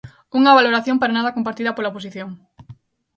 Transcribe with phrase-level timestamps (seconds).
[0.39, 2.29] Unha valoración para nada compartida pola oposición.